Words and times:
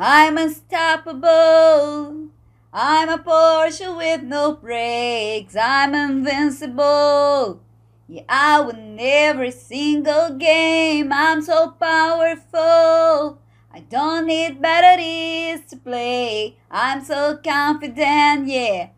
I'm 0.00 0.38
unstoppable. 0.38 2.28
I'm 2.72 3.08
a 3.08 3.18
Porsche 3.18 3.96
with 3.96 4.22
no 4.22 4.52
brakes. 4.54 5.56
I'm 5.56 5.92
invincible. 5.92 7.60
Yeah, 8.06 8.22
I 8.28 8.60
win 8.60 8.96
every 9.00 9.50
single 9.50 10.36
game. 10.36 11.12
I'm 11.12 11.42
so 11.42 11.72
powerful. 11.72 13.40
I 13.74 13.80
don't 13.90 14.26
need 14.28 14.62
batteries 14.62 15.64
to 15.70 15.76
play. 15.76 16.56
I'm 16.70 17.04
so 17.04 17.36
confident, 17.42 18.46
yeah. 18.46 18.90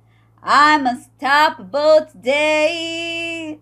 I'm 0.43 0.87
unstoppable 0.87 2.09
today. 2.13 3.59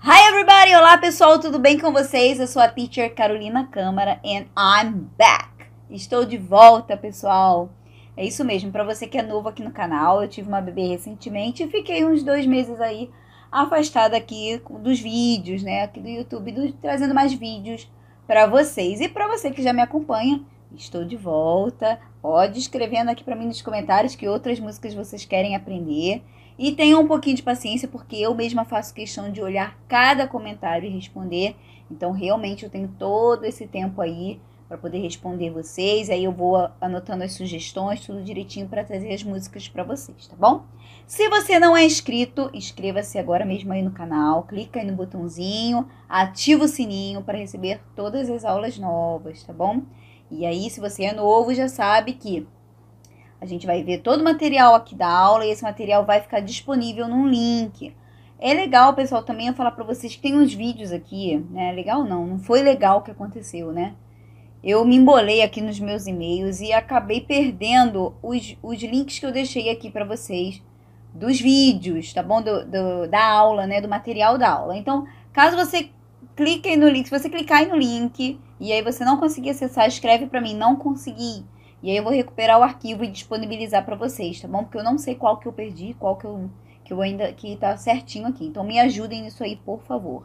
Hi 0.00 0.28
everybody! 0.28 0.74
Olá 0.74 0.98
pessoal, 0.98 1.38
tudo 1.38 1.60
bem 1.60 1.78
com 1.78 1.92
vocês? 1.92 2.40
Eu 2.40 2.48
sou 2.48 2.60
a 2.60 2.66
teacher 2.66 3.14
Carolina 3.14 3.68
Câmara 3.70 4.18
and 4.24 4.46
I'm 4.56 5.08
back. 5.16 5.51
Estou 5.92 6.24
de 6.24 6.38
volta, 6.38 6.96
pessoal. 6.96 7.68
É 8.16 8.24
isso 8.24 8.42
mesmo, 8.46 8.72
para 8.72 8.82
você 8.82 9.06
que 9.06 9.18
é 9.18 9.22
novo 9.22 9.50
aqui 9.50 9.62
no 9.62 9.70
canal, 9.70 10.22
eu 10.22 10.28
tive 10.28 10.48
uma 10.48 10.60
bebê 10.60 10.88
recentemente 10.88 11.62
e 11.62 11.68
fiquei 11.68 12.02
uns 12.02 12.22
dois 12.22 12.46
meses 12.46 12.80
aí 12.80 13.10
afastada 13.50 14.16
aqui 14.16 14.58
dos 14.80 14.98
vídeos, 14.98 15.62
né, 15.62 15.82
aqui 15.82 16.00
do 16.00 16.08
YouTube, 16.08 16.50
do, 16.50 16.72
trazendo 16.74 17.14
mais 17.14 17.34
vídeos 17.34 17.90
para 18.26 18.46
vocês. 18.46 19.02
E 19.02 19.08
para 19.08 19.28
você 19.28 19.50
que 19.50 19.62
já 19.62 19.70
me 19.74 19.82
acompanha, 19.82 20.40
estou 20.74 21.04
de 21.04 21.16
volta. 21.16 22.00
Pode 22.22 22.58
escrevendo 22.58 23.10
aqui 23.10 23.22
para 23.22 23.36
mim 23.36 23.46
nos 23.46 23.60
comentários 23.60 24.14
que 24.14 24.26
outras 24.26 24.58
músicas 24.58 24.94
vocês 24.94 25.26
querem 25.26 25.54
aprender. 25.54 26.22
E 26.58 26.72
tenham 26.72 27.02
um 27.02 27.08
pouquinho 27.08 27.36
de 27.36 27.42
paciência, 27.42 27.88
porque 27.88 28.16
eu 28.16 28.34
mesma 28.34 28.64
faço 28.64 28.94
questão 28.94 29.30
de 29.30 29.42
olhar 29.42 29.78
cada 29.88 30.26
comentário 30.26 30.88
e 30.88 30.94
responder. 30.94 31.54
Então, 31.90 32.12
realmente, 32.12 32.64
eu 32.64 32.70
tenho 32.70 32.88
todo 32.98 33.44
esse 33.44 33.66
tempo 33.66 34.00
aí 34.00 34.40
para 34.72 34.78
poder 34.78 35.00
responder 35.00 35.50
vocês. 35.50 36.08
Aí 36.08 36.24
eu 36.24 36.32
vou 36.32 36.66
anotando 36.80 37.24
as 37.24 37.34
sugestões, 37.34 38.00
tudo 38.00 38.22
direitinho 38.22 38.66
para 38.66 38.82
trazer 38.82 39.12
as 39.12 39.22
músicas 39.22 39.68
para 39.68 39.84
vocês, 39.84 40.26
tá 40.26 40.34
bom? 40.34 40.64
Se 41.06 41.28
você 41.28 41.58
não 41.58 41.76
é 41.76 41.84
inscrito, 41.84 42.48
inscreva-se 42.54 43.18
agora 43.18 43.44
mesmo 43.44 43.70
aí 43.70 43.82
no 43.82 43.90
canal, 43.90 44.44
clica 44.44 44.80
aí 44.80 44.86
no 44.86 44.96
botãozinho, 44.96 45.86
ativa 46.08 46.64
o 46.64 46.68
sininho 46.68 47.20
para 47.20 47.36
receber 47.36 47.82
todas 47.94 48.30
as 48.30 48.46
aulas 48.46 48.78
novas, 48.78 49.42
tá 49.42 49.52
bom? 49.52 49.82
E 50.30 50.46
aí, 50.46 50.70
se 50.70 50.80
você 50.80 51.04
é 51.04 51.12
novo, 51.12 51.52
já 51.52 51.68
sabe 51.68 52.14
que 52.14 52.48
a 53.42 53.44
gente 53.44 53.66
vai 53.66 53.84
ver 53.84 53.98
todo 53.98 54.22
o 54.22 54.24
material 54.24 54.74
aqui 54.74 54.94
da 54.94 55.10
aula 55.10 55.44
e 55.44 55.50
esse 55.50 55.62
material 55.62 56.06
vai 56.06 56.22
ficar 56.22 56.40
disponível 56.40 57.06
num 57.06 57.28
link. 57.28 57.94
É 58.38 58.54
legal, 58.54 58.94
pessoal, 58.94 59.22
também 59.22 59.48
eu 59.48 59.54
falar 59.54 59.72
para 59.72 59.84
vocês 59.84 60.16
que 60.16 60.22
tem 60.22 60.34
uns 60.34 60.54
vídeos 60.54 60.92
aqui, 60.92 61.36
né? 61.50 61.72
Legal 61.72 62.04
não, 62.04 62.26
não 62.26 62.38
foi 62.38 62.62
legal 62.62 63.00
o 63.00 63.02
que 63.02 63.10
aconteceu, 63.10 63.70
né? 63.70 63.94
Eu 64.62 64.84
me 64.84 64.96
embolei 64.96 65.42
aqui 65.42 65.60
nos 65.60 65.80
meus 65.80 66.06
e-mails 66.06 66.60
e 66.60 66.72
acabei 66.72 67.20
perdendo 67.20 68.14
os, 68.22 68.56
os 68.62 68.80
links 68.80 69.18
que 69.18 69.26
eu 69.26 69.32
deixei 69.32 69.68
aqui 69.70 69.90
para 69.90 70.04
vocês 70.04 70.62
dos 71.12 71.40
vídeos, 71.40 72.12
tá 72.12 72.22
bom? 72.22 72.40
Do, 72.40 72.64
do, 72.64 73.08
da 73.08 73.24
aula, 73.24 73.66
né? 73.66 73.80
Do 73.80 73.88
material 73.88 74.38
da 74.38 74.50
aula. 74.50 74.76
Então, 74.76 75.06
caso 75.32 75.56
você 75.56 75.90
clique 76.36 76.76
no 76.76 76.88
link, 76.88 77.06
se 77.08 77.18
você 77.18 77.28
clicar 77.28 77.58
aí 77.58 77.66
no 77.66 77.76
link 77.76 78.38
e 78.60 78.72
aí 78.72 78.82
você 78.82 79.04
não 79.04 79.18
conseguir 79.18 79.50
acessar, 79.50 79.86
escreve 79.86 80.26
para 80.26 80.40
mim, 80.40 80.54
não 80.54 80.76
consegui. 80.76 81.44
E 81.82 81.90
aí 81.90 81.96
eu 81.96 82.04
vou 82.04 82.12
recuperar 82.12 82.60
o 82.60 82.62
arquivo 82.62 83.02
e 83.02 83.08
disponibilizar 83.08 83.84
para 83.84 83.96
vocês, 83.96 84.40
tá 84.40 84.46
bom? 84.46 84.62
Porque 84.62 84.78
eu 84.78 84.84
não 84.84 84.96
sei 84.96 85.16
qual 85.16 85.38
que 85.38 85.48
eu 85.48 85.52
perdi, 85.52 85.94
qual 85.98 86.16
que 86.16 86.24
eu, 86.24 86.48
que 86.84 86.92
eu 86.92 87.02
ainda, 87.02 87.32
que 87.32 87.56
tá 87.56 87.76
certinho 87.76 88.28
aqui. 88.28 88.46
Então, 88.46 88.62
me 88.62 88.78
ajudem 88.78 89.22
nisso 89.22 89.42
aí, 89.42 89.56
por 89.56 89.82
favor. 89.82 90.24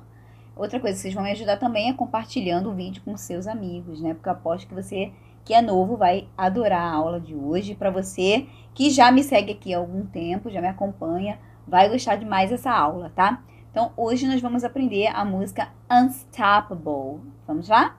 Outra 0.58 0.80
coisa 0.80 0.96
que 0.96 1.02
vocês 1.02 1.14
vão 1.14 1.24
me 1.24 1.32
ajudar 1.32 1.58
também 1.58 1.90
é 1.90 1.94
compartilhando 1.94 2.70
o 2.70 2.74
vídeo 2.74 3.02
com 3.04 3.16
seus 3.16 3.48
amigos, 3.48 4.02
né? 4.02 4.14
Porque 4.14 4.28
eu 4.28 4.34
aposto 4.34 4.68
que 4.68 4.74
você 4.74 5.12
que 5.46 5.54
é 5.54 5.62
novo 5.62 5.96
vai 5.96 6.28
adorar 6.38 6.82
a 6.82 6.92
aula 6.92 7.22
de 7.22 7.34
hoje. 7.34 7.74
Para 7.74 7.90
você 7.90 8.48
que 8.74 8.90
já 8.90 9.12
me 9.12 9.24
segue 9.24 9.54
aqui 9.54 9.74
há 9.74 9.78
algum 9.78 10.06
tempo, 10.06 10.50
já 10.50 10.60
me 10.60 10.68
acompanha, 10.68 11.40
vai 11.66 11.90
gostar 11.90 12.18
demais 12.18 12.50
dessa 12.50 12.72
aula, 12.72 13.12
tá? 13.16 13.42
Então, 13.72 13.94
hoje 13.96 14.28
nós 14.28 14.42
vamos 14.42 14.64
aprender 14.64 15.08
a 15.08 15.24
música 15.24 15.70
Unstoppable. 15.90 17.22
Vamos 17.46 17.70
lá? 17.70 17.98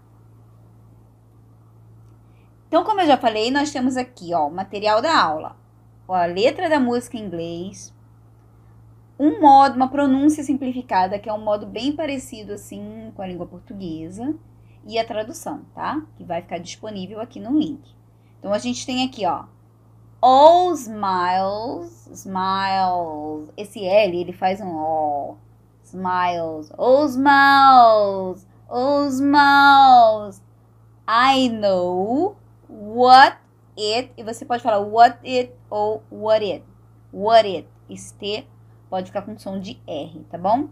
Então, 2.66 2.84
como 2.84 3.00
eu 3.00 3.06
já 3.06 3.16
falei, 3.16 3.50
nós 3.50 3.70
temos 3.70 3.96
aqui, 3.96 4.34
ó, 4.34 4.48
o 4.48 4.54
material 4.54 5.00
da 5.00 5.18
aula. 5.18 5.56
a 6.06 6.26
letra 6.26 6.68
da 6.68 6.78
música 6.78 7.16
em 7.16 7.22
inglês, 7.22 7.94
um 9.18 9.40
modo, 9.40 9.76
uma 9.76 9.88
pronúncia 9.88 10.44
simplificada, 10.44 11.18
que 11.18 11.28
é 11.28 11.32
um 11.32 11.42
modo 11.42 11.66
bem 11.66 11.92
parecido 11.92 12.52
assim 12.52 13.12
com 13.16 13.22
a 13.22 13.26
língua 13.26 13.46
portuguesa, 13.46 14.34
e 14.86 14.98
a 14.98 15.04
tradução, 15.04 15.62
tá? 15.74 16.02
Que 16.16 16.24
vai 16.24 16.40
ficar 16.40 16.58
disponível 16.58 17.20
aqui 17.20 17.40
no 17.40 17.58
link. 17.58 17.94
Então 18.38 18.52
a 18.52 18.58
gente 18.58 18.86
tem 18.86 19.04
aqui, 19.04 19.26
ó, 19.26 19.44
all 20.20 20.72
smiles, 20.72 22.06
smiles. 22.12 23.52
Esse 23.56 23.84
L, 23.84 24.18
ele 24.18 24.32
faz 24.32 24.60
um 24.60 24.76
O. 24.76 25.36
Smiles, 25.82 26.70
all 26.76 27.06
smiles, 27.06 28.46
all 28.68 29.08
smiles. 29.08 30.42
I 31.08 31.48
know 31.48 32.36
what 32.68 33.38
it, 33.76 34.12
e 34.16 34.22
você 34.22 34.44
pode 34.44 34.62
falar 34.62 34.80
what 34.80 35.18
it 35.26 35.52
ou 35.70 36.02
what 36.10 36.44
it. 36.44 36.64
What 37.12 37.48
it, 37.48 37.68
este 37.88 38.46
pode 38.88 39.06
ficar 39.06 39.22
com 39.22 39.38
som 39.38 39.60
de 39.60 39.80
R, 39.86 40.24
tá 40.30 40.38
bom? 40.38 40.68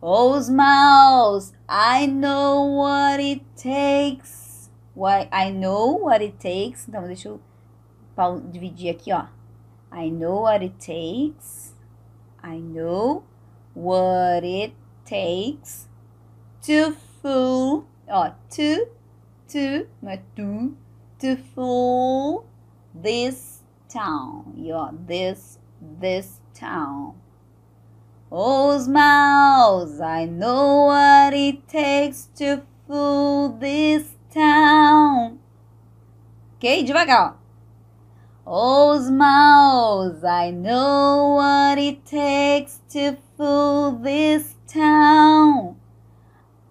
Os 0.00 0.48
maus, 0.48 1.52
I 1.68 2.06
know 2.06 2.78
what 2.78 3.22
it 3.22 3.44
takes. 3.54 4.70
I 4.96 5.52
know 5.52 6.04
what 6.04 6.24
it 6.24 6.36
takes. 6.38 6.88
Então, 6.88 7.04
deixa 7.04 7.28
eu 7.28 7.40
dividir 8.50 8.90
aqui, 8.90 9.12
ó. 9.12 9.26
I 9.92 10.10
know 10.10 10.42
what 10.42 10.64
it 10.64 10.76
takes. 10.78 11.74
I 12.42 12.60
know 12.60 13.24
what 13.74 14.46
it 14.46 14.74
takes 15.04 15.88
to 16.62 16.96
fool. 17.20 17.84
Ó, 18.08 18.30
to, 18.48 18.86
to, 19.48 19.88
não 20.00 20.10
é 20.10 20.16
to, 20.34 20.76
to 21.18 21.36
fool 21.54 22.46
this 22.94 23.62
town. 23.88 24.52
E 24.56 24.72
ó, 24.72 24.92
this, 25.06 25.59
this 25.80 26.40
town. 26.54 27.14
Os 28.30 28.86
mouse, 28.86 30.00
I 30.00 30.26
know 30.26 30.86
what 30.86 31.34
it 31.34 31.66
takes 31.66 32.28
to 32.36 32.62
fool 32.86 33.50
this 33.58 34.14
town. 34.32 35.40
Ok? 36.56 36.84
Devagar. 36.84 37.36
Os 38.46 39.10
mouse, 39.10 40.24
I 40.24 40.50
know 40.50 41.34
what 41.36 41.78
it 41.78 42.04
takes 42.04 42.80
to 42.90 43.16
fool 43.36 43.92
this 43.92 44.54
town. 44.66 45.76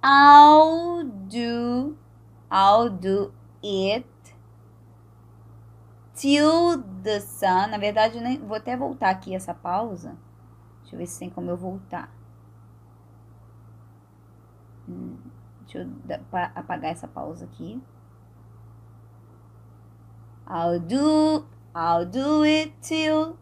I'll 0.01 1.03
do, 1.03 1.97
I'll 2.49 2.89
do 2.89 3.33
it 3.61 4.05
till 6.19 6.83
the 7.01 7.19
sun. 7.21 7.69
Na 7.71 7.77
verdade, 7.77 8.17
eu 8.17 8.21
nem, 8.21 8.37
vou 8.37 8.57
até 8.57 8.75
voltar 8.75 9.09
aqui 9.09 9.33
essa 9.33 9.53
pausa. 9.53 10.17
Deixa 10.81 10.95
eu 10.95 10.99
ver 10.99 11.07
se 11.07 11.19
tem 11.19 11.29
como 11.29 11.49
eu 11.49 11.57
voltar. 11.57 12.11
Hum, 14.87 15.17
deixa 15.61 15.79
eu 15.79 15.89
apagar 16.55 16.91
essa 16.91 17.07
pausa 17.07 17.45
aqui. 17.45 17.81
I'll 20.47 20.79
do, 20.79 21.45
I'll 21.75 22.05
do 22.05 22.43
it 22.43 22.73
till, 22.81 23.37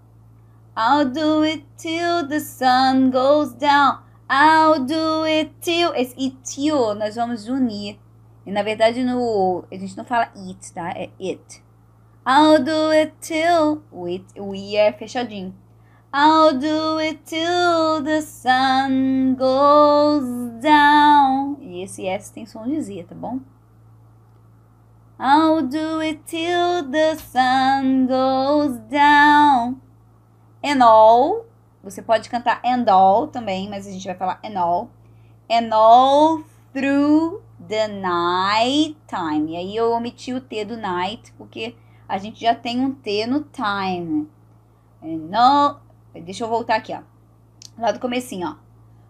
I'll 0.76 1.06
do 1.06 1.44
it 1.46 1.66
till 1.78 2.28
the 2.28 2.40
sun 2.40 3.12
goes 3.12 3.54
down. 3.54 4.04
I'll 4.30 4.86
do 4.86 5.26
it 5.26 5.54
till. 5.62 5.94
Esse 5.96 6.14
it 6.20 6.38
till 6.44 6.94
nós 6.96 7.16
vamos 7.16 7.48
unir. 7.48 7.98
E 8.46 8.52
na 8.52 8.62
verdade 8.62 9.04
no, 9.04 9.64
a 9.72 9.76
gente 9.76 9.96
não 9.96 10.04
fala 10.04 10.30
it, 10.36 10.74
tá? 10.74 10.90
É 10.90 11.10
it. 11.20 11.64
I'll 12.30 12.62
do 12.62 12.92
it 12.92 13.14
till. 13.22 13.84
O, 13.90 14.04
o 14.04 14.54
I 14.54 14.76
é 14.76 14.92
fechadinho. 14.92 15.56
I'll 16.14 16.60
do 16.60 17.00
it 17.00 17.24
till 17.24 18.04
the 18.04 18.22
sun 18.22 19.36
goes 19.36 20.28
down. 20.62 21.58
E 21.62 21.82
esse 21.84 22.06
S 22.06 22.34
tem 22.34 22.46
som 22.46 22.68
de 22.68 22.82
Z, 22.82 23.06
tá 23.08 23.16
bom? 23.16 23.40
I'll 25.18 25.62
do 25.62 26.02
it 26.02 26.22
till 26.26 26.92
the 26.92 27.16
sun 27.16 28.08
goes 28.08 28.78
down. 28.90 29.82
And 30.62 30.84
all. 30.84 31.46
Você 31.82 32.02
pode 32.02 32.30
cantar 32.30 32.60
and 32.66 32.92
all 32.92 33.28
também, 33.28 33.70
mas 33.70 33.88
a 33.88 33.92
gente 33.92 34.06
vai 34.06 34.16
falar 34.16 34.42
and 34.44 34.60
all. 34.60 34.90
And 35.50 35.74
all 35.74 36.44
through 36.74 37.42
the 37.70 37.88
night 37.88 38.98
time. 39.08 39.54
E 39.54 39.56
aí 39.56 39.76
eu 39.78 39.94
omiti 39.94 40.34
o 40.34 40.42
T 40.42 40.66
do 40.66 40.76
night, 40.76 41.32
porque 41.38 41.74
a 42.08 42.18
gente 42.18 42.42
já 42.42 42.56
tem 42.56 42.84
um 42.84 42.94
T 42.94 43.26
no 43.26 43.42
time. 43.42 44.28
No, 45.02 45.78
deixa 46.24 46.44
eu 46.44 46.48
voltar 46.48 46.76
aqui, 46.76 46.94
ó. 46.94 47.02
Lá 47.78 47.92
do 47.92 48.00
comecinho, 48.00 48.48
ó. 48.48 48.68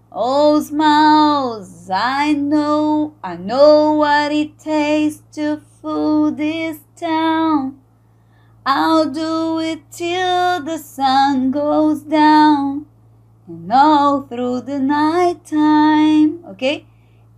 Oh, 0.09 0.57
smiles, 0.57 1.89
I 1.89 2.33
know, 2.33 3.13
I 3.21 3.37
know 3.37 3.99
what 3.99 4.33
it 4.33 4.55
takes 4.57 5.21
to 5.33 5.61
fool 5.81 6.31
this 6.31 6.81
town. 6.95 7.75
I'll 8.65 9.09
do 9.09 9.59
it 9.61 9.83
till 9.91 10.63
the 10.63 10.77
sun 10.77 11.51
goes 11.51 12.03
down 12.03 12.85
and 13.47 13.71
all 13.71 14.23
through 14.23 14.61
the 14.61 14.79
night 14.79 15.45
time, 15.45 16.43
okay? 16.51 16.85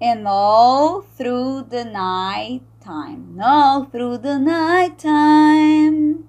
And 0.01 0.27
all 0.27 1.01
through 1.01 1.67
the 1.69 1.85
night 1.85 2.61
time, 2.79 3.39
all 3.41 3.85
through 3.85 4.17
the 4.19 4.39
night 4.39 4.99
time. 4.99 6.25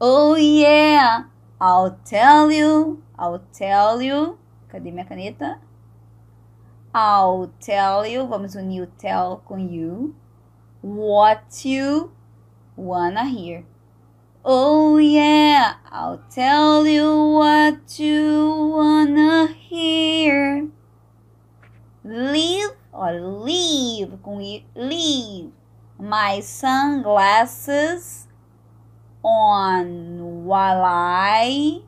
Oh 0.00 0.36
yeah, 0.36 1.24
I'll 1.60 1.98
tell 2.04 2.50
you, 2.50 3.02
I'll 3.18 3.44
tell 3.52 4.02
you. 4.02 4.38
Cadê 4.68 4.90
minha 4.90 5.04
caneta? 5.04 5.60
I'll 6.92 7.52
tell 7.60 8.06
you, 8.06 8.26
vamos 8.26 8.54
unir 8.54 8.82
o 8.82 8.86
tell 8.98 9.42
com 9.46 9.58
you. 9.58 10.14
What 10.82 11.64
you 11.64 12.12
wanna 12.76 13.24
hear. 13.24 13.64
Oh 14.44 14.98
yeah, 14.98 15.76
I'll 15.90 16.22
tell 16.28 16.86
you 16.86 17.32
what 17.32 17.98
you 17.98 18.74
wanna 18.76 19.46
hear. 19.46 20.68
Leave 22.04 22.70
or 22.94 23.12
leave 23.20 24.22
com 24.22 24.38
leave 24.74 25.50
my 25.98 26.40
sunglasses 26.40 28.28
on 29.22 30.44
while 30.44 30.82
I 30.84 31.80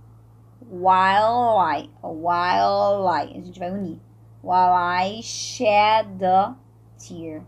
while 0.69 1.58
I 1.58 1.88
while 2.03 3.06
I 3.08 3.25
a 3.25 3.41
gente 3.41 3.58
vai 3.58 3.70
unir 3.70 4.00
while 4.43 4.75
I 4.75 5.20
shed 5.23 6.19
the 6.19 6.55
tear. 6.99 7.43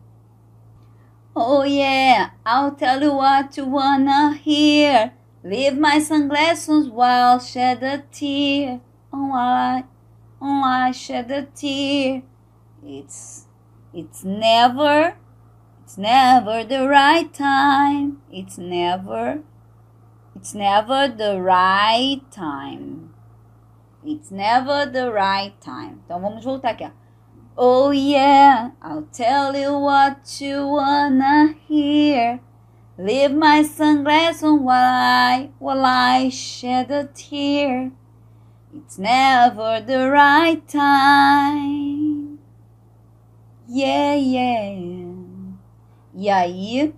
Oh 1.36 1.62
yeah, 1.62 2.30
I'll 2.44 2.72
tell 2.72 3.00
you 3.00 3.12
what 3.12 3.56
you 3.56 3.66
wanna 3.66 4.34
hear. 4.34 5.12
Leave 5.44 5.78
my 5.78 6.00
sunglasses 6.00 6.88
while 6.88 7.38
shed 7.38 7.82
a 7.84 7.98
tear. 8.10 8.80
Oh 9.12 9.32
I, 9.32 9.84
oh 10.42 10.62
I 10.64 10.90
shed 10.90 11.30
a 11.30 11.42
tear. 11.42 12.22
It's, 12.84 13.46
it's 13.92 14.24
never, 14.24 15.16
it's 15.82 15.98
never 15.98 16.64
the 16.64 16.88
right 16.88 17.32
time. 17.32 18.20
It's 18.30 18.58
never, 18.58 19.40
it's 20.36 20.54
never 20.54 21.08
the 21.08 21.40
right 21.40 22.20
time. 22.30 23.14
It's 24.04 24.30
never 24.30 24.86
the 24.86 25.10
right 25.12 25.54
time. 25.60 26.00
Então 26.04 26.20
vamos 26.20 26.44
voltar 26.44 26.72
aqui, 26.72 26.84
ó. 26.84 26.90
Oh 27.56 27.90
yeah, 27.90 28.70
I'll 28.80 29.08
tell 29.12 29.56
you 29.56 29.78
what 29.80 30.40
you 30.40 30.68
wanna 30.68 31.56
hear. 31.66 32.40
Leave 32.96 33.34
my 33.34 33.62
sunglasses 33.62 34.44
on 34.44 34.62
while 34.62 34.94
I, 34.94 35.50
while 35.58 35.84
I 35.84 36.28
shed 36.28 36.90
a 36.90 37.04
tear. 37.06 37.90
It's 38.72 38.98
never 38.98 39.80
the 39.80 40.08
right 40.10 40.66
time. 40.68 41.97
Yeah, 43.68 44.14
yeah. 44.14 44.78
E 46.14 46.30
aí, 46.30 46.94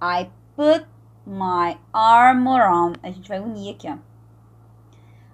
I 0.00 0.30
put 0.56 0.86
my 1.26 1.78
armor 1.92 2.62
on. 2.62 2.94
A 3.02 3.10
gente 3.10 3.28
vai 3.28 3.38
unir 3.38 3.74
aqui, 3.74 3.88
ó. 3.88 3.98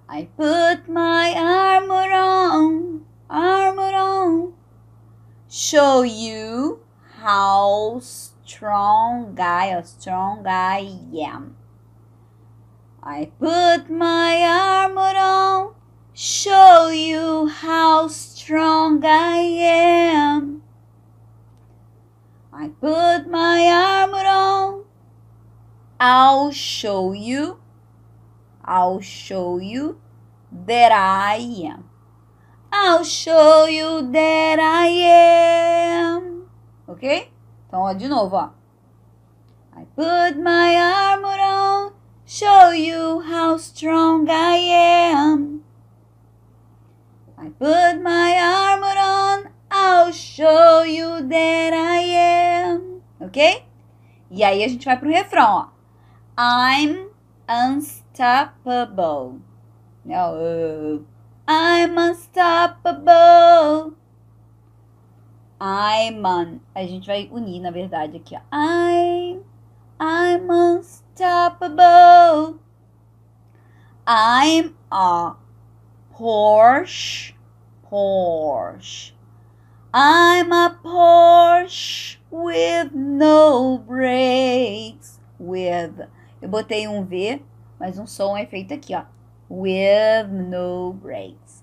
I 0.08 0.28
put 0.36 0.90
my 0.90 1.34
armor 1.38 2.12
on 2.12 3.04
armor 3.28 3.94
on. 3.94 4.52
Show 5.48 6.02
you 6.02 6.80
how 7.22 8.00
strong 8.00 9.38
I, 9.38 9.66
a 9.66 9.84
strong 9.84 10.46
I 10.46 10.98
am. 11.20 11.56
I 13.02 13.30
put 13.38 13.90
my 13.90 14.42
armor 14.42 15.16
on. 15.16 15.74
Show 16.12 16.88
you 16.88 17.46
how 17.46 18.08
strong 18.08 18.33
I 18.50 19.38
am. 19.38 20.62
I 22.52 22.68
put 22.68 23.30
my 23.30 23.66
armor 23.68 24.26
on. 24.26 24.84
I'll 25.98 26.50
show 26.52 27.12
you. 27.12 27.58
I'll 28.64 29.00
show 29.00 29.58
you 29.58 30.00
that 30.66 30.92
I 30.92 31.36
am. 31.36 31.88
I'll 32.72 33.04
show 33.04 33.66
you 33.66 34.10
that 34.12 34.58
I 34.58 34.88
am. 34.88 36.48
Ok? 36.86 37.30
Então, 37.66 37.82
ó, 37.82 37.94
de 37.94 38.08
novo, 38.08 38.36
ó. 38.36 38.50
I 39.76 39.84
put 39.96 40.38
my 40.40 40.76
armor 40.76 41.40
on, 41.40 41.92
show 42.24 42.72
you 42.72 43.20
how 43.20 43.56
strong 43.58 44.28
I 44.28 44.58
am. 45.12 45.63
I 47.44 47.50
put 47.50 48.00
my 48.00 48.38
armor 48.40 48.96
on, 48.98 49.50
I'll 49.70 50.10
show 50.12 50.82
you 50.82 51.20
that 51.28 51.74
I 51.74 52.00
am. 52.00 53.02
Ok? 53.20 53.66
E 54.30 54.42
aí 54.42 54.64
a 54.64 54.68
gente 54.68 54.86
vai 54.86 54.98
pro 54.98 55.10
refrão, 55.10 55.44
ó. 55.44 55.68
I'm 56.38 57.10
unstoppable. 57.46 59.42
Não, 60.06 60.36
uh, 60.36 61.04
I'm 61.46 61.98
unstoppable. 61.98 63.92
I'm 65.60 66.24
un. 66.24 66.60
A 66.74 66.86
gente 66.86 67.06
vai 67.06 67.28
unir, 67.30 67.60
na 67.60 67.70
verdade, 67.70 68.16
aqui, 68.16 68.34
ó. 68.34 68.40
I'm, 68.56 69.42
I'm 70.00 70.50
unstoppable. 70.50 72.58
I'm 74.06 74.74
a 74.90 75.36
Porsche, 76.16 77.33
Porsche. 77.94 79.12
I'm 79.94 80.52
a 80.52 80.80
Porsche 80.82 82.16
with 82.28 82.92
no 82.92 83.78
brakes. 83.78 85.20
With. 85.38 86.08
Eu 86.42 86.48
botei 86.48 86.88
um 86.88 87.04
V, 87.04 87.40
mas 87.78 87.96
um 87.96 88.06
som 88.06 88.36
é 88.36 88.46
feito 88.46 88.74
aqui, 88.74 88.96
ó 88.96 89.04
with 89.48 90.28
no 90.32 90.92
brakes. 90.94 91.62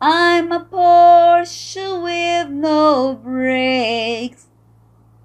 I'm 0.00 0.52
a 0.52 0.60
Porsche 0.60 2.00
with 2.00 2.48
no 2.48 3.16
brakes. 3.16 4.46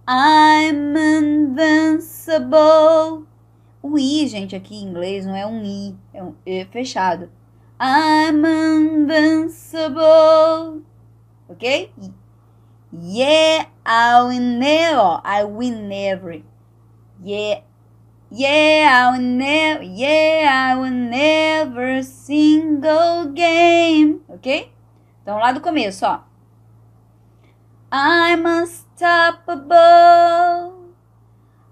I'm 0.07 0.97
invincible. 0.97 2.47
O 3.83 3.99
I, 3.99 4.27
gente, 4.27 4.55
aqui 4.55 4.75
em 4.75 4.87
inglês 4.87 5.25
não 5.25 5.35
é 5.35 5.45
um 5.45 5.63
I, 5.63 5.95
é 6.11 6.23
um 6.23 6.33
E 6.43 6.65
fechado. 6.65 7.29
I'm 7.79 8.45
invincible. 8.45 10.01
Ok? 11.49 11.91
Yeah, 12.91 13.65
I 13.85 14.37
never, 14.39 15.21
I 15.23 15.43
will 15.43 15.79
never. 15.81 16.41
Yeah, 17.21 17.61
Yeah, 18.31 19.11
I 19.13 19.19
never, 19.19 19.83
yeah, 19.83 20.75
I 20.75 20.89
never 20.89 22.03
single 22.03 23.31
game. 23.33 24.21
Ok? 24.27 24.71
Então, 25.21 25.37
lá 25.37 25.51
do 25.51 25.61
começo, 25.61 26.05
ó. 26.05 26.21
I'm 27.91 28.45
unstoppable. 28.45 29.73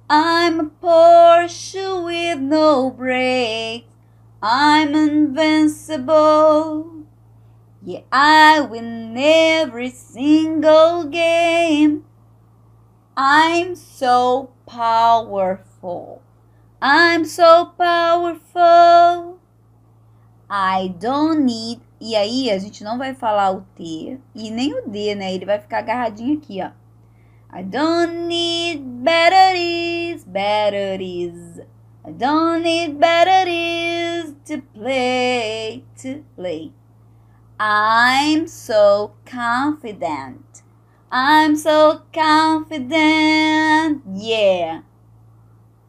I'm 0.09 0.59
a 0.59 0.65
Porsche 0.79 2.03
with 2.05 2.39
no 2.39 2.91
brakes. 2.91 3.92
I'm 4.45 4.93
invincible. 4.93 7.05
Yeah, 7.81 8.01
I 8.11 8.59
win 8.59 9.15
every 9.15 9.89
single 9.89 11.05
game. 11.05 12.03
I'm 13.15 13.73
so 13.77 14.51
powerful. 14.65 16.21
I'm 16.81 17.23
so 17.23 17.71
powerful. 17.77 19.39
I 20.49 20.93
don't 20.99 21.45
need. 21.45 21.79
E 22.01 22.13
aí 22.13 22.51
a 22.51 22.57
gente 22.57 22.83
não 22.83 22.97
vai 22.97 23.15
falar 23.15 23.51
o 23.51 23.61
T 23.77 24.19
e 24.35 24.51
nem 24.51 24.73
o 24.73 24.89
D, 24.89 25.15
né? 25.15 25.33
Ele 25.33 25.45
vai 25.45 25.57
ficar 25.57 25.77
agarradinho 25.77 26.37
aqui, 26.37 26.61
ó. 26.61 26.71
I 27.57 27.63
don't 27.63 28.27
need 28.27 28.81
batteries, 28.81 30.25
batteries. 30.25 31.61
I 32.05 32.11
don't 32.11 32.63
need 32.63 32.99
batteries 32.99 34.35
to 34.45 34.61
play, 34.73 35.85
to 36.01 36.23
play. 36.35 36.73
I'm 37.57 38.45
so 38.45 39.13
confident. 39.25 40.63
I'm 41.09 41.55
so 41.55 42.01
confident. 42.11 44.01
Yeah. 44.13 44.81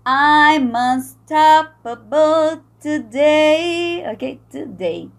I'm 0.07 0.73
unstoppable 0.77 2.63
today. 2.79 4.05
Ok? 4.07 4.41
Today. 4.51 5.11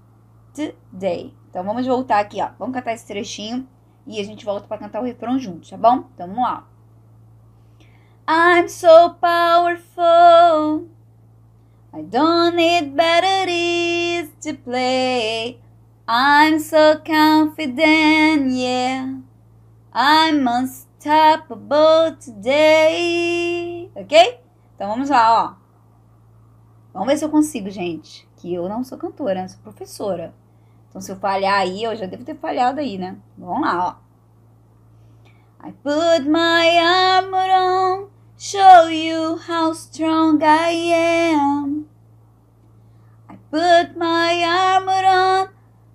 Today. 0.53 1.33
Então 1.49 1.63
vamos 1.65 1.85
voltar 1.85 2.19
aqui, 2.19 2.41
ó. 2.41 2.51
Vamos 2.57 2.73
cantar 2.73 2.93
esse 2.93 3.05
trechinho 3.05 3.67
e 4.07 4.21
a 4.21 4.23
gente 4.23 4.45
volta 4.45 4.65
para 4.65 4.77
cantar 4.77 5.01
o 5.01 5.05
refrão 5.05 5.37
junto, 5.37 5.69
tá 5.69 5.75
bom? 5.75 6.05
Então 6.13 6.27
vamos 6.27 6.43
lá. 6.43 6.65
I'm 8.27 8.69
so 8.69 9.15
powerful. 9.19 10.24
I 11.93 12.01
don't 12.01 12.55
need 12.55 12.95
batteries 12.95 14.29
to 14.41 14.53
play. 14.53 15.59
I'm 16.07 16.59
so 16.59 16.99
confident, 17.05 18.51
yeah. 18.51 19.19
I'm 19.93 20.47
unstoppable 20.47 22.17
today. 22.19 23.89
Ok? 23.95 24.39
Então 24.75 24.89
vamos 24.89 25.09
lá, 25.09 25.43
ó. 25.43 25.65
Vamos 26.93 27.07
ver 27.07 27.17
se 27.17 27.25
eu 27.25 27.29
consigo, 27.29 27.69
gente. 27.69 28.27
Que 28.35 28.53
eu 28.53 28.69
não 28.69 28.83
sou 28.83 28.97
cantora, 28.97 29.41
eu 29.41 29.49
sou 29.49 29.59
professora. 29.61 30.33
Então 30.89 31.01
se 31.01 31.11
eu 31.11 31.15
falhar 31.15 31.59
aí, 31.59 31.83
eu 31.83 31.95
já 31.95 32.05
devo 32.05 32.23
ter 32.23 32.35
falhado 32.35 32.79
aí, 32.79 32.97
né? 32.97 33.17
Vamos 33.37 33.61
lá, 33.61 33.99
ó. 34.01 34.05
I 35.67 35.71
put 35.81 36.29
my 36.29 36.77
armor 36.77 37.49
on, 37.49 38.09
show 38.37 38.87
you 38.87 39.37
how 39.37 39.71
strong 39.73 40.43
I 40.43 40.69
am. 40.69 41.87
I 43.29 43.37
put 43.49 43.95
my 43.97 44.43
armor 44.45 45.07
on, 45.07 45.49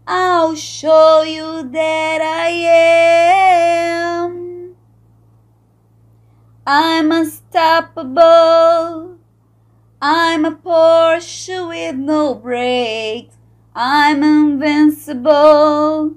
I'll 0.06 0.56
show 0.56 1.23
you 1.23 1.68
that 1.70 2.23
I 2.23 2.49
am. 2.49 4.75
I'm 6.66 7.12
unstoppable. 7.12 9.18
I'm 10.02 10.47
a 10.47 10.52
Porsche 10.52 11.68
with 11.68 11.97
no 11.97 12.35
brakes. 12.35 13.37
I'm 13.75 14.23
invincible. 14.23 16.14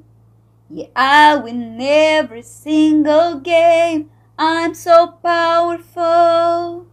Yeah, 0.70 0.88
I 0.96 1.36
win 1.36 1.78
every 1.82 2.44
single 2.44 3.42
game. 3.42 4.10
I'm 4.38 4.74
so 4.74 5.08
powerful. 5.22 6.88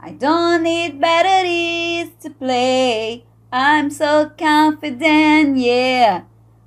I 0.00 0.12
don't 0.12 0.62
need 0.62 1.00
batteries 1.00 2.10
to 2.22 2.30
play. 2.30 3.24
I'm 3.52 3.90
so 3.90 4.30
confident, 4.36 5.58
yeah. 5.58 6.24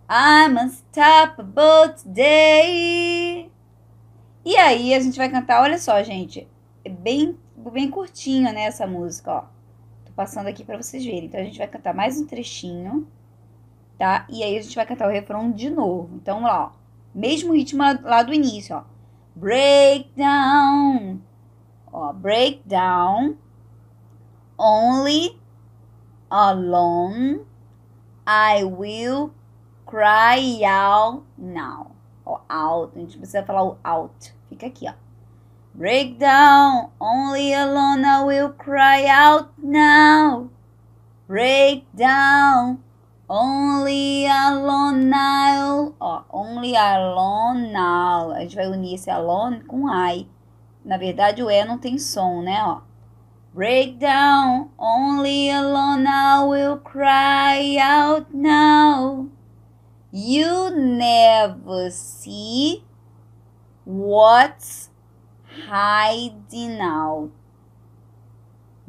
I'm 0.09 0.57
unstoppable 0.57 1.93
today. 1.95 3.49
E 4.43 4.57
aí 4.57 4.93
a 4.93 4.99
gente 4.99 5.17
vai 5.17 5.29
cantar, 5.29 5.61
olha 5.61 5.77
só, 5.77 6.01
gente. 6.03 6.47
É 6.83 6.89
bem, 6.89 7.37
bem 7.55 7.89
curtinho, 7.89 8.51
né, 8.51 8.63
essa 8.63 8.87
música, 8.87 9.31
ó. 9.31 9.41
Tô 10.05 10.11
passando 10.15 10.47
aqui 10.47 10.63
para 10.63 10.81
vocês 10.81 11.03
verem. 11.05 11.25
Então 11.25 11.39
a 11.39 11.43
gente 11.43 11.57
vai 11.57 11.67
cantar 11.67 11.93
mais 11.93 12.19
um 12.19 12.25
trechinho 12.25 13.07
tá? 14.01 14.25
E 14.27 14.41
aí 14.41 14.57
a 14.57 14.61
gente 14.63 14.75
vai 14.75 14.83
cantar 14.83 15.07
o 15.07 15.11
refrão 15.11 15.51
de 15.51 15.69
novo. 15.69 16.15
Então, 16.15 16.41
lá, 16.41 16.65
ó. 16.65 16.71
Mesmo 17.13 17.53
ritmo 17.53 17.83
lá 18.01 18.23
do 18.23 18.33
início, 18.33 18.75
ó. 18.75 18.83
Break 19.35 20.15
down. 20.15 21.23
Ó, 21.93 22.13
break 22.13 22.67
down. 22.67 23.37
Only 24.57 25.39
alone 26.29 27.45
I 28.27 28.63
will 28.63 29.33
cry 29.85 30.61
out 30.65 31.23
now. 31.37 31.95
Ó, 32.25 32.41
out. 32.49 32.91
A 32.95 32.99
gente 32.99 33.17
precisa 33.17 33.43
falar 33.43 33.63
o 33.63 33.77
out. 33.83 34.33
Fica 34.49 34.67
aqui, 34.67 34.87
ó. 34.87 34.93
Break 35.73 36.17
down. 36.19 36.91
Only 36.99 37.53
alone 37.53 38.05
I 38.05 38.23
will 38.23 38.53
cry 38.53 39.07
out 39.07 39.51
now. 39.57 40.49
Break 41.27 41.85
down. 41.95 42.83
Only 43.33 44.27
alone 44.27 45.09
now. 45.09 45.95
Ó, 46.01 46.23
only 46.33 46.75
alone 46.75 47.71
now. 47.71 48.31
A 48.31 48.41
gente 48.41 48.57
vai 48.57 48.67
unir 48.67 48.95
esse 48.95 49.09
alone 49.09 49.61
com 49.63 49.87
I. 49.87 50.27
Na 50.83 50.97
verdade, 50.97 51.41
o 51.41 51.49
E 51.49 51.63
não 51.63 51.77
tem 51.77 51.97
som, 51.97 52.41
né? 52.41 52.61
Ó. 52.61 52.81
Break 53.53 53.99
down. 53.99 54.71
Only 54.77 55.49
alone 55.49 56.05
I 56.07 56.43
will 56.43 56.77
cry 56.79 57.77
out 57.79 58.27
now. 58.33 59.29
You 60.11 60.71
never 60.71 61.89
see 61.89 62.83
what's 63.85 64.91
hiding 65.69 66.81
out. 66.81 67.31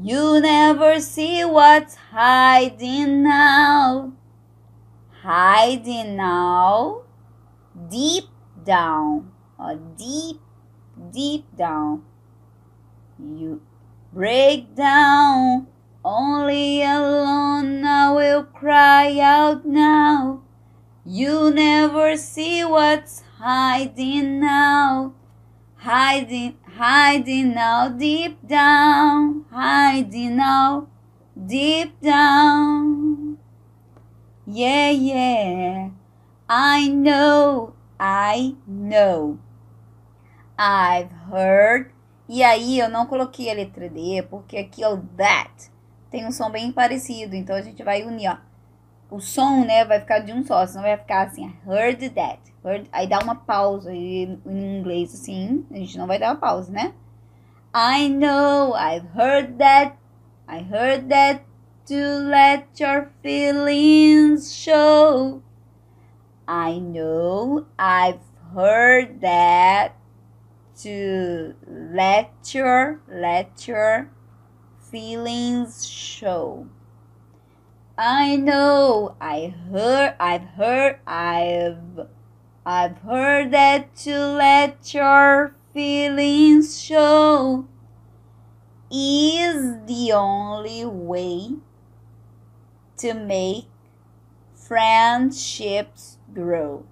You 0.00 0.40
never 0.40 0.98
see 0.98 1.44
what's 1.44 1.94
hiding 2.10 3.24
out 3.24 4.14
hiding 5.22 6.16
now, 6.16 7.02
deep 7.88 8.24
down, 8.64 9.30
or 9.56 9.78
deep, 9.96 10.40
deep 11.12 11.44
down. 11.56 12.02
You 13.18 13.62
break 14.12 14.74
down, 14.74 15.68
only 16.04 16.82
alone 16.82 17.84
I 17.86 18.10
will 18.10 18.42
cry 18.42 19.16
out 19.20 19.64
now. 19.64 20.42
You 21.04 21.52
never 21.52 22.16
see 22.16 22.64
what's 22.64 23.22
hiding 23.38 24.40
now, 24.40 25.14
hiding, 25.76 26.58
hiding 26.66 27.54
now, 27.54 27.88
deep 27.88 28.44
down, 28.46 29.44
hiding 29.52 30.36
now, 30.36 30.88
deep 31.46 32.00
down. 32.00 32.91
Yeah, 34.46 34.90
yeah. 34.90 35.90
I 36.48 36.88
know, 36.88 37.74
I 37.98 38.56
know. 38.66 39.38
I've 40.58 41.12
heard. 41.30 41.92
E 42.28 42.42
aí 42.42 42.78
eu 42.80 42.88
não 42.88 43.06
coloquei 43.06 43.50
a 43.50 43.54
letra 43.54 43.88
D, 43.88 44.22
porque 44.28 44.58
aqui 44.58 44.84
o 44.84 44.96
that. 45.16 45.70
Tem 46.10 46.26
um 46.26 46.32
som 46.32 46.50
bem 46.50 46.72
parecido, 46.72 47.36
então 47.36 47.54
a 47.54 47.62
gente 47.62 47.84
vai 47.84 48.02
unir, 48.02 48.30
ó. 48.30 48.36
O 49.14 49.20
som, 49.20 49.64
né, 49.64 49.84
vai 49.84 50.00
ficar 50.00 50.20
de 50.20 50.32
um 50.32 50.44
só, 50.44 50.66
senão 50.66 50.82
vai 50.82 50.96
ficar 50.96 51.26
assim, 51.26 51.54
heard 51.66 52.10
that. 52.10 52.40
Heard, 52.64 52.88
aí 52.90 53.06
dá 53.06 53.18
uma 53.20 53.34
pausa 53.34 53.94
em 53.94 54.40
inglês 54.46 55.14
assim, 55.14 55.64
a 55.70 55.76
gente 55.76 55.96
não 55.96 56.06
vai 56.06 56.18
dar 56.18 56.30
uma 56.30 56.40
pausa, 56.40 56.72
né? 56.72 56.92
I 57.74 58.08
know, 58.08 58.74
I've 58.74 59.06
heard 59.16 59.58
that. 59.58 59.96
I 60.48 60.66
heard 60.68 61.08
that 61.08 61.44
to 61.86 62.18
let 62.18 62.68
your 62.78 63.10
feelings 63.22 64.54
show. 64.54 65.42
I 66.46 66.78
know 66.78 67.66
I've 67.78 68.20
heard 68.54 69.20
that 69.20 69.96
to 70.82 71.54
let 71.66 72.54
your 72.54 73.00
let 73.08 73.66
your 73.66 74.10
feelings 74.90 75.86
show. 75.86 76.68
I 77.98 78.36
know 78.36 79.16
I 79.20 79.54
heard 79.70 80.14
I've 80.18 80.48
heard 80.56 80.98
I've 81.06 82.08
I've 82.64 82.98
heard 82.98 83.50
that 83.52 83.94
to 83.96 84.18
let 84.18 84.94
your 84.94 85.56
feelings 85.72 86.80
show 86.80 87.66
is 88.90 89.76
the 89.86 90.12
only 90.12 90.84
way 90.84 91.56
to 93.02 93.14
make 93.14 93.66
friendships 94.54 96.18
grow. 96.32 96.86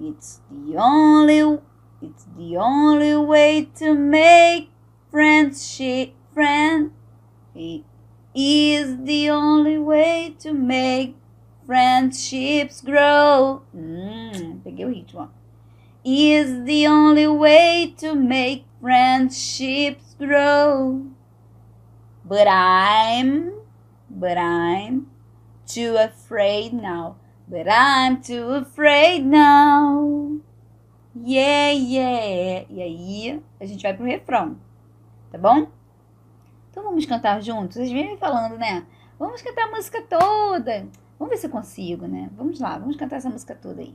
It's 0.00 0.40
the 0.48 0.76
only 0.76 1.58
it's 2.00 2.24
the 2.36 2.56
only 2.56 3.16
way 3.16 3.68
to 3.76 3.94
make 3.94 4.70
friendship 5.10 6.14
friend 6.32 6.92
it 7.54 7.82
is 8.34 8.96
the 9.02 9.28
only 9.30 9.76
way 9.76 10.36
to 10.38 10.52
make 10.52 11.16
friendships 11.66 12.80
grow. 12.80 13.62
Hum, 13.74 14.62
peguei 14.64 14.84
o 14.84 14.88
ritmo. 14.88 15.30
Is 16.04 16.64
the 16.64 16.86
only 16.86 17.26
way 17.26 17.92
to 17.98 18.14
make 18.14 18.64
friendships 18.80 20.14
grow. 20.18 21.06
But 22.24 22.46
I'm 22.48 23.61
but 24.12 24.36
I'm 24.36 25.06
too 25.66 25.96
afraid 25.96 26.74
now. 26.74 27.16
But 27.48 27.66
I'm 27.68 28.20
too 28.20 28.48
afraid 28.54 29.24
now. 29.24 30.40
Yeah, 31.14 31.72
yeah. 31.72 32.66
E 32.70 32.82
aí 32.82 33.42
a 33.60 33.66
gente 33.66 33.82
vai 33.82 33.94
pro 33.94 34.04
refrão, 34.04 34.56
tá 35.30 35.38
bom? 35.38 35.68
Então 36.70 36.84
vamos 36.84 37.04
cantar 37.04 37.42
juntos? 37.42 37.76
Vocês 37.76 37.90
vêm 37.90 38.12
me 38.12 38.16
falando, 38.16 38.56
né? 38.56 38.86
Vamos 39.18 39.42
cantar 39.42 39.68
a 39.68 39.70
música 39.70 40.02
toda. 40.02 40.86
Vamos 41.18 41.34
ver 41.34 41.36
se 41.36 41.46
eu 41.46 41.50
consigo, 41.50 42.06
né? 42.06 42.30
Vamos 42.36 42.60
lá, 42.60 42.78
vamos 42.78 42.96
cantar 42.96 43.16
essa 43.16 43.28
música 43.28 43.54
toda 43.54 43.82
aí. 43.82 43.94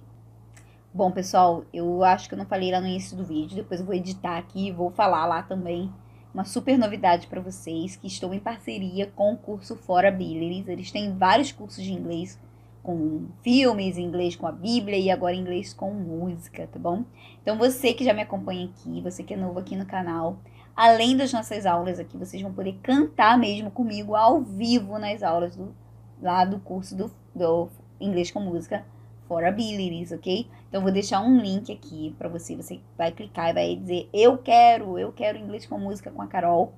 Bom, 0.93 1.11
pessoal, 1.11 1.63
eu 1.73 2.03
acho 2.03 2.27
que 2.27 2.33
eu 2.33 2.37
não 2.37 2.45
falei 2.45 2.71
lá 2.71 2.79
no 2.79 2.87
início 2.87 3.17
do 3.17 3.23
vídeo. 3.23 3.55
Depois 3.55 3.79
eu 3.79 3.85
vou 3.85 3.95
editar 3.95 4.37
aqui 4.37 4.67
e 4.67 4.71
vou 4.71 4.89
falar 4.91 5.25
lá 5.25 5.41
também 5.43 5.91
uma 6.37 6.45
super 6.45 6.77
novidade 6.77 7.25
para 7.25 7.41
vocês 7.41 7.95
que 7.95 8.05
estou 8.05 8.31
em 8.31 8.39
parceria 8.39 9.07
com 9.15 9.33
o 9.33 9.37
curso 9.37 9.75
Fora 9.75 10.09
Abilities. 10.09 10.67
Eles 10.67 10.91
têm 10.91 11.17
vários 11.17 11.51
cursos 11.51 11.83
de 11.83 11.91
inglês 11.91 12.39
com 12.83 13.25
filmes, 13.41 13.97
inglês 13.97 14.35
com 14.35 14.45
a 14.45 14.51
Bíblia 14.51 14.99
e 14.99 15.09
agora 15.09 15.33
inglês 15.33 15.73
com 15.73 15.91
música, 15.91 16.69
tá 16.71 16.77
bom? 16.77 17.03
Então 17.41 17.57
você 17.57 17.91
que 17.91 18.05
já 18.05 18.13
me 18.13 18.21
acompanha 18.21 18.65
aqui, 18.65 19.01
você 19.01 19.23
que 19.23 19.33
é 19.33 19.37
novo 19.37 19.57
aqui 19.57 19.75
no 19.75 19.87
canal, 19.87 20.37
além 20.75 21.17
das 21.17 21.33
nossas 21.33 21.65
aulas 21.65 21.99
aqui, 21.99 22.15
vocês 22.15 22.39
vão 22.39 22.53
poder 22.53 22.73
cantar 22.83 23.35
mesmo 23.35 23.71
comigo 23.71 24.13
ao 24.15 24.39
vivo 24.43 24.99
nas 24.99 25.23
aulas 25.23 25.55
do, 25.55 25.73
lá 26.21 26.45
do 26.45 26.59
curso 26.59 26.95
do, 26.95 27.11
do 27.33 27.67
Inglês 27.99 28.29
com 28.29 28.41
Música 28.41 28.85
for 29.27 29.43
Abilities, 29.43 30.11
ok? 30.11 30.47
Então, 30.67 30.81
vou 30.81 30.91
deixar 30.91 31.21
um 31.21 31.39
link 31.39 31.71
aqui 31.71 32.13
para 32.17 32.27
você. 32.27 32.55
Você 32.55 32.79
vai 32.97 33.11
clicar 33.11 33.49
e 33.49 33.53
vai 33.53 33.75
dizer: 33.75 34.09
Eu 34.13 34.37
quero, 34.37 34.97
eu 34.99 35.11
quero 35.11 35.37
inglês 35.37 35.65
com 35.65 35.77
música 35.77 36.11
com 36.11 36.21
a 36.21 36.27
Carol. 36.27 36.73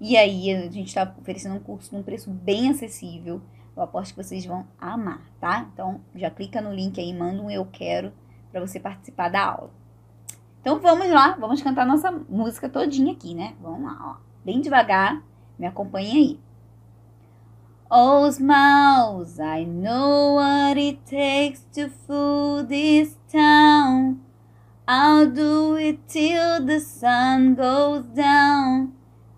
E 0.00 0.16
aí, 0.16 0.52
a 0.52 0.70
gente 0.70 0.88
está 0.88 1.14
oferecendo 1.20 1.54
um 1.54 1.60
curso 1.60 1.94
num 1.94 2.02
preço 2.02 2.30
bem 2.30 2.70
acessível. 2.70 3.40
Eu 3.76 3.82
aposto 3.82 4.14
que 4.14 4.22
vocês 4.22 4.44
vão 4.44 4.66
amar, 4.80 5.22
tá? 5.40 5.68
Então, 5.72 6.00
já 6.14 6.30
clica 6.30 6.60
no 6.60 6.72
link 6.72 7.00
aí, 7.00 7.12
manda 7.12 7.40
um 7.40 7.50
Eu 7.50 7.64
Quero 7.66 8.12
para 8.50 8.60
você 8.60 8.80
participar 8.80 9.28
da 9.28 9.44
aula. 9.44 9.70
Então, 10.60 10.80
vamos 10.80 11.08
lá, 11.08 11.36
vamos 11.38 11.62
cantar 11.62 11.86
nossa 11.86 12.10
música 12.10 12.68
todinha 12.68 13.12
aqui, 13.12 13.34
né? 13.34 13.54
Vamos 13.60 13.82
lá, 13.82 14.16
ó. 14.16 14.28
Bem 14.44 14.60
devagar, 14.60 15.22
me 15.58 15.66
acompanhe 15.66 16.10
aí. 16.10 16.47
Oh, 17.90 18.30
smiles, 18.30 19.40
I 19.40 19.64
know 19.64 20.34
what 20.34 20.76
it 20.76 21.06
takes 21.06 21.60
to 21.72 21.88
fool 21.88 22.62
this 22.62 23.16
town. 23.32 24.20
I'll 24.86 25.30
do 25.30 25.74
it 25.76 26.06
till 26.06 26.66
the 26.66 26.80
sun 26.80 27.54
goes 27.54 28.04
down 28.04 28.92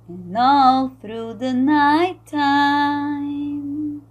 and 0.08 0.36
all 0.36 0.96
through 1.00 1.34
the 1.34 1.52
night 1.52 2.26
time. 2.26 4.02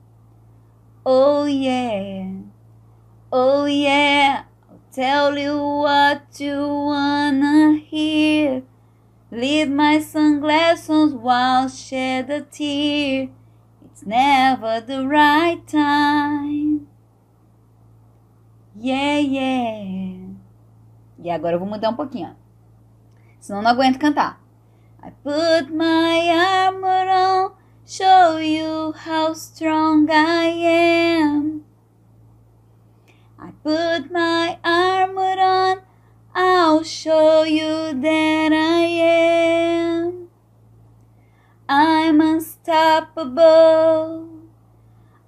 Oh, 1.06 1.44
yeah, 1.44 2.32
oh, 3.34 3.66
yeah, 3.66 4.44
I'll 4.70 4.80
tell 4.94 5.38
you 5.38 5.58
what 5.58 6.40
you 6.40 6.66
wanna 6.66 7.78
hear. 7.80 8.64
Leave 9.32 9.70
my 9.70 10.00
sunglasses 10.00 11.14
while 11.14 11.68
shed 11.68 12.30
a 12.30 12.40
tear. 12.40 13.32
It's 14.00 14.08
never 14.08 14.80
the 14.80 15.06
right 15.06 15.60
time. 15.68 16.88
Yeah, 18.74 19.20
yeah. 19.20 20.36
E 21.22 21.30
agora 21.30 21.56
eu 21.56 21.60
vou 21.60 21.68
mudar 21.68 21.90
um 21.90 21.96
pouquinho. 21.96 22.34
Senão 23.42 23.62
não 23.62 23.72
aguento 23.72 24.00
cantar. 24.00 24.40
I 25.04 25.12
put 25.22 25.74
my 25.74 26.30
armor 26.30 27.10
on, 27.10 27.52
show 27.86 28.40
you 28.40 28.94
how 29.06 29.34
strong 29.34 30.08
I 30.10 30.48
am. 31.20 31.66
I 33.38 33.52
put 33.62 34.10
my 34.14 34.60
armor 34.64 35.42
on, 35.42 35.82
I'll 36.34 36.86
show 36.86 37.44
you 37.44 38.00
that 38.00 38.54
I 38.54 38.86
am. 38.86 39.89
Unstoppable. 42.70 44.30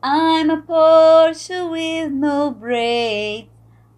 I'm 0.04 0.52
a 0.52 0.62
Porsche 0.62 1.72
with 1.72 2.12
no 2.12 2.52
brakes. 2.52 3.50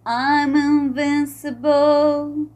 I'm 0.06 0.56
invincible. 0.56 2.46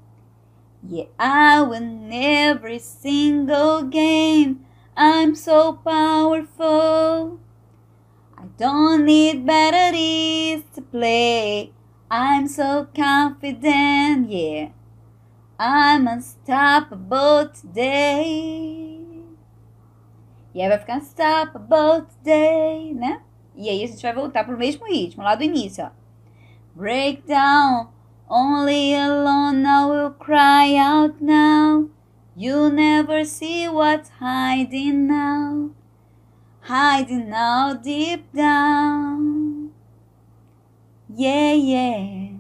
Yeah, 0.82 1.04
I 1.18 1.60
win 1.60 2.08
every 2.10 2.78
single 2.78 3.82
game. 3.82 4.64
I'm 4.96 5.34
so 5.34 5.74
powerful. 5.74 7.38
I 8.38 8.44
don't 8.56 9.04
need 9.04 9.44
batteries 9.44 10.62
to 10.74 10.80
play. 10.80 11.70
I'm 12.10 12.48
so 12.48 12.88
confident, 12.96 14.30
yeah. 14.30 14.70
I'm 15.58 16.08
unstoppable 16.08 17.50
today. 17.50 18.87
E 20.58 20.60
aí 20.60 20.68
vai 20.68 20.78
ficar 20.80 20.96
unstoppable 20.96 22.04
today, 22.16 22.92
né? 22.92 23.22
E 23.54 23.68
aí 23.68 23.84
a 23.84 23.86
gente 23.86 24.02
vai 24.02 24.12
voltar 24.12 24.42
pro 24.42 24.58
mesmo 24.58 24.84
ritmo, 24.86 25.22
lá 25.22 25.36
do 25.36 25.44
início, 25.44 25.84
ó. 25.84 25.90
Break 26.74 27.22
down, 27.28 27.90
only 28.28 28.92
alone 28.92 29.64
I 29.64 29.84
will 29.84 30.10
cry 30.18 30.76
out 30.76 31.22
now. 31.22 31.88
You'll 32.36 32.72
never 32.72 33.24
see 33.24 33.68
what's 33.68 34.10
hiding 34.18 35.06
now. 35.06 35.70
Hiding 36.62 37.28
now 37.28 37.74
deep 37.74 38.24
down. 38.34 39.70
Yeah, 41.08 41.52
yeah. 41.52 42.32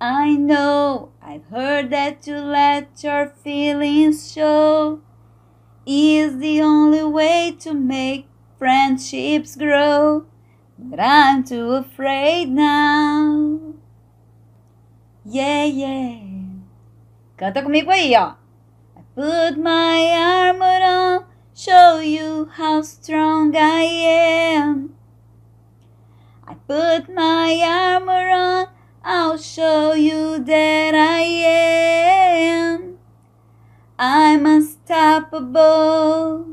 I 0.00 0.36
know, 0.36 1.10
I've 1.22 1.44
heard 1.52 1.90
that 1.90 2.26
you 2.26 2.38
let 2.38 3.04
your 3.04 3.28
feelings 3.28 4.32
show 4.32 5.02
is 5.88 6.36
the 6.38 6.60
only 6.60 7.02
way 7.02 7.56
to 7.58 7.72
make 7.72 8.28
friendships 8.58 9.56
grow. 9.56 10.26
But 10.78 11.00
I'm 11.00 11.42
too 11.44 11.72
afraid 11.72 12.50
now. 12.50 13.58
Yeah, 15.24 15.64
yeah. 15.64 16.18
Canta 17.38 17.62
comigo 17.62 17.90
aí, 17.90 18.14
ó. 18.14 18.36
I 18.96 19.02
put 19.14 19.58
my 19.58 20.12
armor 20.12 20.80
on, 20.84 21.24
show 21.54 22.00
you 22.00 22.48
how 22.52 22.82
strong 22.82 23.56
I 23.56 23.82
am. 23.82 24.94
I 26.46 26.54
put 26.54 27.12
my 27.14 27.62
armor 27.64 28.28
on, 28.30 28.66
I'll 29.02 29.38
show 29.38 29.94
you 29.94 30.38
that 30.44 30.94
I 30.94 31.22
am. 31.22 32.87
I'm 34.00 34.46
unstoppable. 34.46 36.46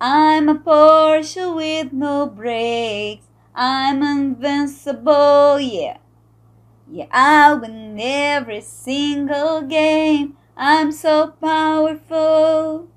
I'm 0.00 0.48
a 0.48 0.54
Porsche 0.54 1.54
with 1.54 1.92
no 1.92 2.26
brakes. 2.26 3.26
I'm 3.54 4.02
invincible, 4.02 5.60
yeah. 5.60 5.98
Yeah, 6.90 7.08
I 7.10 7.52
win 7.52 7.98
every 8.00 8.62
single 8.62 9.60
game. 9.62 10.38
I'm 10.56 10.92
so 10.92 11.34
powerful. 11.42 12.88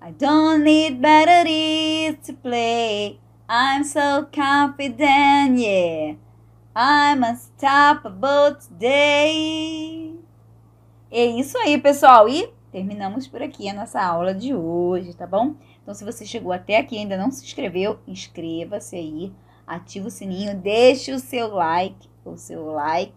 I 0.00 0.12
don't 0.12 0.64
need 0.64 1.02
batteries 1.02 2.16
to 2.24 2.32
play. 2.32 3.18
I'm 3.46 3.84
so 3.84 4.26
confident, 4.32 5.58
yeah. 5.58 6.14
I'm 6.74 7.24
unstoppable 7.24 8.54
today. 8.54 10.14
É 11.10 11.26
isso 11.26 11.58
aí, 11.58 11.76
pessoal. 11.76 12.26
E 12.26 12.48
terminamos 12.70 13.26
por 13.26 13.42
aqui 13.42 13.68
a 13.68 13.74
nossa 13.74 14.00
aula 14.00 14.34
de 14.34 14.54
hoje, 14.54 15.14
tá 15.14 15.26
bom? 15.26 15.54
Então, 15.82 15.94
se 15.94 16.04
você 16.04 16.24
chegou 16.24 16.52
até 16.52 16.78
aqui 16.78 16.96
e 16.96 16.98
ainda 16.98 17.16
não 17.16 17.30
se 17.30 17.44
inscreveu, 17.44 17.98
inscreva-se 18.06 18.96
aí, 18.96 19.32
ativa 19.66 20.08
o 20.08 20.10
sininho, 20.10 20.56
deixe 20.56 21.12
o 21.12 21.18
seu 21.18 21.48
like, 21.54 22.08
o 22.24 22.36
seu 22.36 22.66
like 22.66 23.14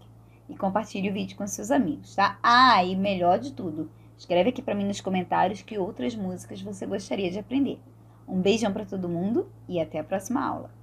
e 0.49 0.55
compartilhe 0.55 1.09
o 1.09 1.13
vídeo 1.13 1.37
com 1.37 1.47
seus 1.47 1.71
amigos, 1.71 2.15
tá? 2.15 2.37
Ah, 2.41 2.83
e 2.83 2.95
melhor 2.95 3.39
de 3.39 3.53
tudo, 3.53 3.89
escreve 4.17 4.49
aqui 4.49 4.61
para 4.61 4.75
mim 4.75 4.85
nos 4.85 5.01
comentários 5.01 5.61
que 5.61 5.77
outras 5.77 6.15
músicas 6.15 6.61
você 6.61 6.85
gostaria 6.85 7.31
de 7.31 7.39
aprender. 7.39 7.79
Um 8.27 8.41
beijão 8.41 8.71
para 8.71 8.85
todo 8.85 9.09
mundo 9.09 9.49
e 9.67 9.79
até 9.79 9.99
a 9.99 10.03
próxima 10.03 10.45
aula. 10.45 10.82